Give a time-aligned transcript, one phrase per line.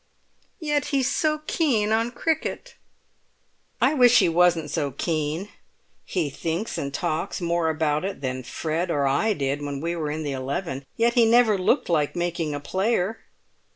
[0.59, 2.73] "Yet he's so keen on cricket!"
[3.79, 5.49] "I wish he wasn't so keen;
[6.05, 10.09] he thinks and talks more about it than Fred or I did when we were
[10.09, 13.19] in the eleven, yet he never looked like making a player."